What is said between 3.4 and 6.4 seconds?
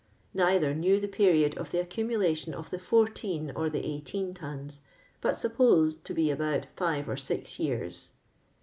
or the ei«r1iti?en tonSf but supposed to be